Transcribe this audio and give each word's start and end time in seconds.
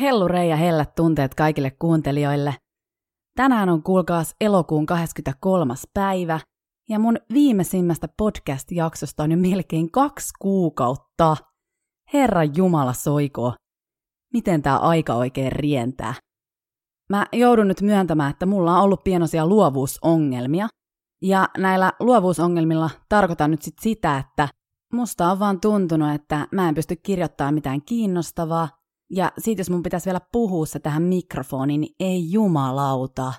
Hellurei 0.00 0.50
ja 0.50 0.56
hellät 0.56 0.94
tunteet 0.94 1.34
kaikille 1.34 1.70
kuuntelijoille. 1.70 2.54
Tänään 3.36 3.68
on 3.68 3.82
kuulkaas 3.82 4.34
elokuun 4.40 4.86
23. 4.86 5.74
päivä, 5.94 6.40
ja 6.88 6.98
mun 6.98 7.16
viimeisimmästä 7.32 8.08
podcast-jaksosta 8.22 9.22
on 9.22 9.30
jo 9.30 9.36
melkein 9.36 9.90
kaksi 9.90 10.28
kuukautta. 10.38 11.36
Herra 12.12 12.44
Jumala 12.44 12.92
soiko. 12.92 13.54
Miten 14.32 14.62
tää 14.62 14.76
aika 14.76 15.14
oikein 15.14 15.52
rientää? 15.52 16.14
Mä 17.10 17.26
joudun 17.32 17.68
nyt 17.68 17.82
myöntämään, 17.82 18.30
että 18.30 18.46
mulla 18.46 18.76
on 18.76 18.84
ollut 18.84 19.04
pienoisia 19.04 19.46
luovuusongelmia. 19.46 20.68
Ja 21.22 21.48
näillä 21.58 21.92
luovuusongelmilla 22.00 22.90
tarkoitan 23.08 23.50
nyt 23.50 23.62
sit 23.62 23.78
sitä, 23.80 24.18
että 24.18 24.48
musta 24.92 25.30
on 25.30 25.38
vaan 25.38 25.60
tuntunut, 25.60 26.14
että 26.14 26.46
mä 26.52 26.68
en 26.68 26.74
pysty 26.74 26.96
kirjoittamaan 26.96 27.54
mitään 27.54 27.82
kiinnostavaa, 27.82 28.77
ja 29.10 29.32
siitä 29.38 29.60
jos 29.60 29.70
mun 29.70 29.82
pitäisi 29.82 30.06
vielä 30.06 30.20
puhua 30.32 30.66
se 30.66 30.78
tähän 30.78 31.02
mikrofoniin, 31.02 31.80
niin 31.80 31.94
ei 32.00 32.32
jumalauta. 32.32 33.32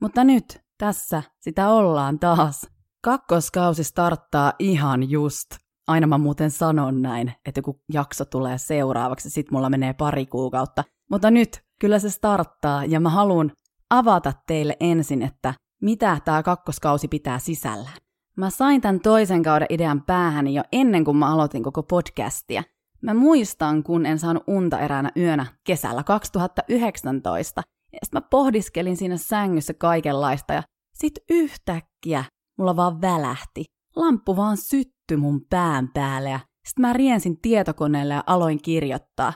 Mutta 0.00 0.24
nyt, 0.24 0.60
tässä, 0.78 1.22
sitä 1.40 1.68
ollaan 1.68 2.18
taas. 2.18 2.66
Kakkoskausi 3.04 3.84
starttaa 3.84 4.52
ihan 4.58 5.10
just. 5.10 5.46
Aina 5.86 6.06
mä 6.06 6.18
muuten 6.18 6.50
sanon 6.50 7.02
näin, 7.02 7.32
että 7.46 7.58
joku 7.58 7.80
jakso 7.92 8.24
tulee 8.24 8.58
seuraavaksi, 8.58 9.30
sit 9.30 9.50
mulla 9.50 9.70
menee 9.70 9.92
pari 9.92 10.26
kuukautta. 10.26 10.84
Mutta 11.10 11.30
nyt, 11.30 11.62
kyllä 11.80 11.98
se 11.98 12.10
starttaa, 12.10 12.84
ja 12.84 13.00
mä 13.00 13.10
haluan 13.10 13.52
avata 13.90 14.32
teille 14.46 14.76
ensin, 14.80 15.22
että 15.22 15.54
mitä 15.82 16.18
tämä 16.24 16.42
kakkoskausi 16.42 17.08
pitää 17.08 17.38
sisällään. 17.38 17.96
Mä 18.36 18.50
sain 18.50 18.80
tämän 18.80 19.00
toisen 19.00 19.42
kauden 19.42 19.66
idean 19.70 20.02
päähäni 20.02 20.54
jo 20.54 20.62
ennen 20.72 21.04
kuin 21.04 21.16
mä 21.16 21.32
aloitin 21.32 21.62
koko 21.62 21.82
podcastia, 21.82 22.62
Mä 23.02 23.14
muistan, 23.14 23.82
kun 23.82 24.06
en 24.06 24.18
saanut 24.18 24.44
unta 24.46 24.78
eräänä 24.78 25.10
yönä 25.16 25.46
kesällä 25.64 26.02
2019. 26.02 27.62
Ja 27.92 27.98
sitten 28.02 28.22
mä 28.22 28.28
pohdiskelin 28.30 28.96
siinä 28.96 29.16
sängyssä 29.16 29.74
kaikenlaista 29.74 30.52
ja 30.52 30.62
sit 30.94 31.14
yhtäkkiä 31.30 32.24
mulla 32.58 32.76
vaan 32.76 33.00
välähti. 33.00 33.64
Lamppu 33.96 34.36
vaan 34.36 34.56
syttyi 34.56 35.16
mun 35.16 35.46
pään 35.50 35.88
päälle 35.94 36.30
ja 36.30 36.40
sit 36.68 36.78
mä 36.78 36.92
riensin 36.92 37.40
tietokoneelle 37.40 38.14
ja 38.14 38.24
aloin 38.26 38.62
kirjoittaa. 38.62 39.32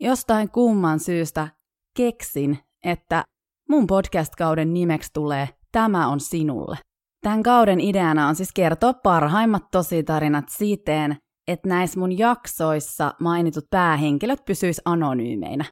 Jostain 0.00 0.50
kumman 0.50 1.00
syystä 1.00 1.48
keksin, 1.96 2.58
että 2.84 3.24
mun 3.68 3.86
podcast-kauden 3.86 4.74
nimeksi 4.74 5.10
tulee 5.12 5.48
Tämä 5.72 6.08
on 6.08 6.20
sinulle. 6.20 6.78
Tämän 7.22 7.42
kauden 7.42 7.80
ideana 7.80 8.28
on 8.28 8.36
siis 8.36 8.52
kertoa 8.54 8.92
parhaimmat 8.92 9.62
tositarinat 9.70 10.44
siten, 10.48 11.16
että 11.48 11.68
näissä 11.68 12.00
mun 12.00 12.18
jaksoissa 12.18 13.14
mainitut 13.20 13.64
päähenkilöt 13.70 14.44
pysyis 14.44 14.82
anonyymeinä. 14.84 15.64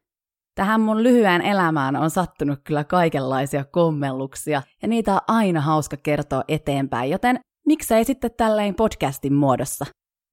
Tähän 0.54 0.80
mun 0.80 1.02
lyhyen 1.02 1.42
elämään 1.42 1.96
on 1.96 2.10
sattunut 2.10 2.58
kyllä 2.64 2.84
kaikenlaisia 2.84 3.64
kommelluksia, 3.64 4.62
ja 4.82 4.88
niitä 4.88 5.14
on 5.14 5.20
aina 5.28 5.60
hauska 5.60 5.96
kertoa 5.96 6.44
eteenpäin, 6.48 7.10
joten 7.10 7.40
miksei 7.66 8.04
sitten 8.04 8.30
tälleen 8.36 8.74
podcastin 8.74 9.34
muodossa. 9.34 9.84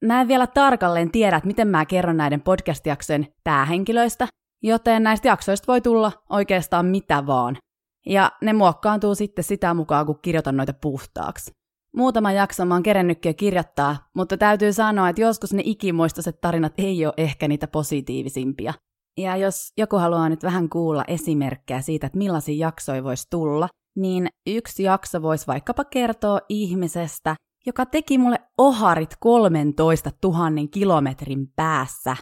Mä 0.06 0.22
en 0.22 0.28
vielä 0.28 0.48
tarkalleen 0.48 1.12
tiedä, 1.12 1.38
että 1.38 1.48
miten 1.48 1.68
mä 1.68 1.86
kerron 1.86 2.18
näiden 2.18 2.42
podcast-jaksojen 2.42 3.28
päähenkilöistä, 3.44 4.28
joten 4.64 5.04
näistä 5.04 5.28
jaksoista 5.28 5.68
voi 5.68 5.82
tulla 5.82 6.12
oikeastaan 6.30 6.86
mitä 6.86 7.28
vaan. 7.28 7.58
Ja 8.06 8.32
ne 8.42 8.54
muokkaantuu 8.54 9.16
sitten 9.16 9.44
sitä 9.44 9.74
mukaan, 9.74 10.06
kun 10.06 10.20
kirjoitan 10.22 10.58
noita 10.58 10.74
puhtaaksi. 10.82 11.52
Muutama 11.96 12.32
jakso 12.32 12.66
mä 12.66 12.74
oon 12.74 12.84
kerennytkin 12.84 13.36
kirjoittaa, 13.36 13.98
mutta 14.16 14.38
täytyy 14.38 14.74
sanoa, 14.74 15.10
että 15.10 15.22
joskus 15.22 15.54
ne 15.54 15.62
ikimuistoiset 15.66 16.42
tarinat 16.42 16.74
ei 16.78 17.06
ole 17.06 17.14
ehkä 17.18 17.48
niitä 17.48 17.68
positiivisimpia. 17.68 18.74
Ja 19.18 19.38
jos 19.38 19.72
joku 19.78 19.98
haluaa 19.98 20.30
nyt 20.30 20.44
vähän 20.44 20.70
kuulla 20.70 21.04
esimerkkejä 21.08 21.82
siitä, 21.82 22.08
että 22.08 22.18
millaisia 22.18 22.68
jaksoja 22.68 23.04
voisi 23.04 23.28
tulla, 23.30 23.68
niin 23.96 24.28
yksi 24.48 24.84
jakso 24.84 25.22
voisi 25.22 25.48
vaikkapa 25.48 25.84
kertoa 25.84 26.40
ihmisestä, 26.50 27.36
joka 27.66 27.86
teki 27.86 28.18
mulle 28.18 28.40
oharit 28.58 29.16
13 29.20 30.12
000 30.24 30.40
kilometrin 30.72 31.48
päässä. 31.56 32.16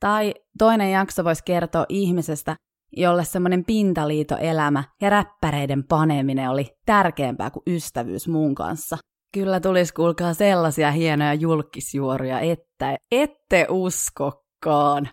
Tai 0.00 0.34
toinen 0.58 0.92
jakso 0.92 1.24
voisi 1.24 1.42
kertoa 1.44 1.86
ihmisestä, 1.88 2.56
jolle 2.96 3.24
semmoinen 3.24 3.64
pintaliitoelämä 3.64 4.84
ja 5.00 5.10
räppäreiden 5.10 5.84
paneminen 5.84 6.50
oli 6.50 6.66
tärkeämpää 6.86 7.50
kuin 7.50 7.62
ystävyys 7.66 8.28
muun 8.28 8.54
kanssa. 8.54 8.96
Kyllä 9.34 9.60
tulisi 9.60 9.94
kuulkaa 9.94 10.34
sellaisia 10.34 10.90
hienoja 10.90 11.34
julkisjuoruja, 11.34 12.40
että 12.40 12.96
ette 13.12 13.66
uskokkaan. 13.70 15.08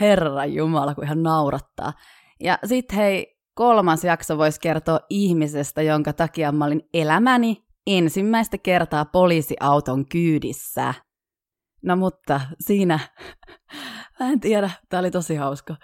Herra 0.00 0.44
Jumala, 0.44 0.94
kun 0.94 1.04
ihan 1.04 1.22
naurattaa. 1.22 1.92
Ja 2.40 2.58
sitten 2.64 2.96
hei, 2.96 3.36
kolmas 3.54 4.04
jakso 4.04 4.38
voisi 4.38 4.60
kertoa 4.60 5.00
ihmisestä, 5.10 5.82
jonka 5.82 6.12
takia 6.12 6.52
mä 6.52 6.64
olin 6.64 6.82
elämäni 6.94 7.56
ensimmäistä 7.86 8.58
kertaa 8.58 9.04
poliisiauton 9.04 10.08
kyydissä. 10.08 10.94
No 11.84 11.96
mutta 11.96 12.40
siinä, 12.60 12.98
mä 14.20 14.28
en 14.28 14.40
tiedä, 14.40 14.70
tää 14.88 15.00
oli 15.00 15.10
tosi 15.10 15.34
hauska. 15.34 15.76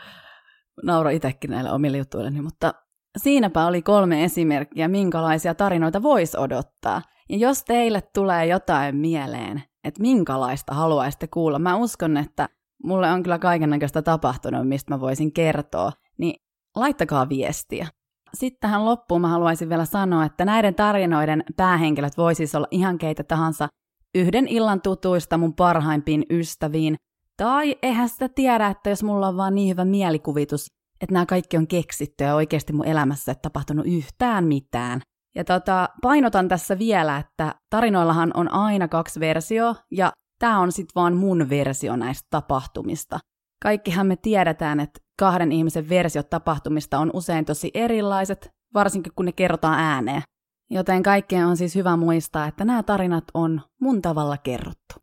Nauro 0.82 1.10
itsekin 1.10 1.50
näille 1.50 1.70
omille 1.70 1.98
juttuilleni, 1.98 2.40
mutta 2.40 2.74
siinäpä 3.16 3.66
oli 3.66 3.82
kolme 3.82 4.24
esimerkkiä, 4.24 4.88
minkälaisia 4.88 5.54
tarinoita 5.54 6.02
voisi 6.02 6.38
odottaa. 6.38 7.02
Ja 7.28 7.36
jos 7.38 7.64
teille 7.64 8.02
tulee 8.14 8.46
jotain 8.46 8.96
mieleen, 8.96 9.62
että 9.84 10.02
minkälaista 10.02 10.74
haluaisitte 10.74 11.26
kuulla, 11.26 11.58
mä 11.58 11.76
uskon, 11.76 12.16
että 12.16 12.48
mulle 12.84 13.10
on 13.10 13.22
kyllä 13.22 13.38
kaikennäköistä 13.38 14.02
tapahtunut, 14.02 14.68
mistä 14.68 14.94
mä 14.94 15.00
voisin 15.00 15.32
kertoa, 15.32 15.92
niin 16.18 16.34
laittakaa 16.76 17.28
viestiä. 17.28 17.88
Sitten 18.34 18.60
tähän 18.60 18.84
loppuun 18.84 19.20
mä 19.20 19.28
haluaisin 19.28 19.68
vielä 19.68 19.84
sanoa, 19.84 20.24
että 20.24 20.44
näiden 20.44 20.74
tarinoiden 20.74 21.44
päähenkilöt 21.56 22.16
voi 22.16 22.34
siis 22.34 22.54
olla 22.54 22.66
ihan 22.70 22.98
keitä 22.98 23.24
tahansa 23.24 23.68
yhden 24.14 24.48
illan 24.48 24.80
tutuista 24.80 25.38
mun 25.38 25.54
parhaimpiin 25.54 26.24
ystäviin, 26.30 26.96
tai 27.36 27.76
eihän 27.82 28.08
sitä 28.08 28.28
tiedä, 28.28 28.66
että 28.66 28.90
jos 28.90 29.02
mulla 29.02 29.28
on 29.28 29.36
vaan 29.36 29.54
niin 29.54 29.68
hyvä 29.68 29.84
mielikuvitus, 29.84 30.66
että 31.02 31.12
nämä 31.12 31.26
kaikki 31.26 31.56
on 31.56 31.66
keksitty 31.66 32.24
ja 32.24 32.34
oikeasti 32.34 32.72
mun 32.72 32.86
elämässä 32.86 33.32
ei 33.32 33.36
tapahtunut 33.42 33.86
yhtään 33.86 34.44
mitään, 34.44 35.00
ja 35.34 35.44
tota, 35.44 35.88
painotan 36.02 36.48
tässä 36.48 36.78
vielä, 36.78 37.16
että 37.18 37.54
tarinoillahan 37.70 38.30
on 38.34 38.52
aina 38.52 38.88
kaksi 38.88 39.20
versio, 39.20 39.76
ja 39.90 40.12
tämä 40.38 40.60
on 40.60 40.72
sitten 40.72 40.92
vaan 40.94 41.16
mun 41.16 41.48
versio 41.50 41.96
näistä 41.96 42.26
tapahtumista. 42.30 43.18
Kaikkihan 43.62 44.06
me 44.06 44.16
tiedetään, 44.16 44.80
että 44.80 45.00
kahden 45.18 45.52
ihmisen 45.52 45.88
versiot 45.88 46.30
tapahtumista 46.30 46.98
on 46.98 47.10
usein 47.14 47.44
tosi 47.44 47.70
erilaiset, 47.74 48.48
varsinkin 48.74 49.12
kun 49.16 49.24
ne 49.24 49.32
kerrotaan 49.32 49.78
ääneen. 49.78 50.22
Joten 50.70 51.02
kaikkeen 51.02 51.46
on 51.46 51.56
siis 51.56 51.74
hyvä 51.74 51.96
muistaa, 51.96 52.46
että 52.46 52.64
nämä 52.64 52.82
tarinat 52.82 53.24
on 53.34 53.60
mun 53.80 54.02
tavalla 54.02 54.38
kerrottu. 54.38 54.94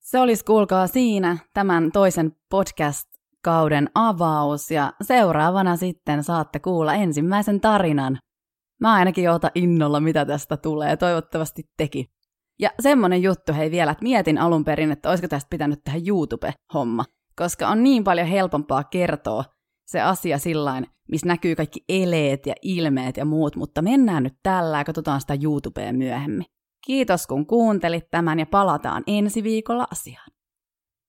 Se 0.00 0.18
olisi 0.18 0.44
kuulkaa 0.44 0.86
siinä 0.86 1.36
tämän 1.54 1.92
toisen 1.92 2.36
podcast-kauden 3.40 3.88
avaus 3.94 4.70
ja 4.70 4.92
seuraavana 5.02 5.76
sitten 5.76 6.24
saatte 6.24 6.58
kuulla 6.58 6.94
ensimmäisen 6.94 7.60
tarinan 7.60 8.18
Mä 8.80 8.92
ainakin 8.92 9.30
oota 9.30 9.50
innolla, 9.54 10.00
mitä 10.00 10.24
tästä 10.24 10.56
tulee. 10.56 10.96
Toivottavasti 10.96 11.62
teki. 11.76 12.06
Ja 12.58 12.70
semmonen 12.80 13.22
juttu 13.22 13.52
hei 13.52 13.70
vielä, 13.70 13.92
että 13.92 14.02
mietin 14.02 14.38
alun 14.38 14.64
perin, 14.64 14.92
että 14.92 15.10
olisiko 15.10 15.28
tästä 15.28 15.48
pitänyt 15.50 15.80
tehdä 15.84 16.00
YouTube-homma. 16.06 17.04
Koska 17.36 17.68
on 17.68 17.82
niin 17.82 18.04
paljon 18.04 18.26
helpompaa 18.26 18.84
kertoa 18.84 19.44
se 19.86 20.00
asia 20.00 20.38
sillain, 20.38 20.86
missä 21.10 21.26
näkyy 21.26 21.54
kaikki 21.54 21.80
eleet 21.88 22.46
ja 22.46 22.54
ilmeet 22.62 23.16
ja 23.16 23.24
muut, 23.24 23.56
mutta 23.56 23.82
mennään 23.82 24.22
nyt 24.22 24.34
tällä 24.42 24.78
ja 24.78 24.84
katsotaan 24.84 25.20
sitä 25.20 25.38
YouTubea 25.42 25.92
myöhemmin. 25.92 26.46
Kiitos 26.86 27.26
kun 27.26 27.46
kuuntelit 27.46 28.10
tämän 28.10 28.38
ja 28.38 28.46
palataan 28.46 29.02
ensi 29.06 29.42
viikolla 29.42 29.86
asiaan. 29.90 30.29